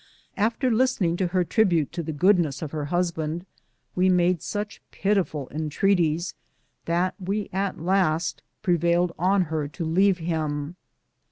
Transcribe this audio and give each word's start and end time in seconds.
After 0.35 0.71
listening 0.71 1.15
to 1.17 1.27
her 1.27 1.43
tribute 1.43 1.91
to 1.91 2.01
the 2.01 2.11
goodness 2.11 2.63
of 2.63 2.71
her 2.71 2.85
husband, 2.85 3.45
we 3.93 4.09
made 4.09 4.41
such 4.41 4.81
pitiful 4.89 5.47
entreaties 5.51 6.33
that 6.85 7.13
we 7.19 7.49
at 7.53 7.79
last 7.79 8.41
prevailed 8.63 9.11
on 9.19 9.43
her 9.53 9.67
to 9.67 9.85
leave 9.85 10.17
him. 10.17 10.75